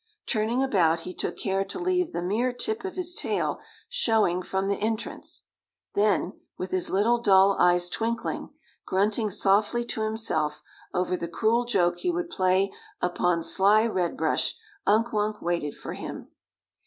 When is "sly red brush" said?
13.43-14.55